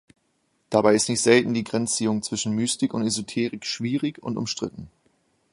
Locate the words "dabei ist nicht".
0.71-1.21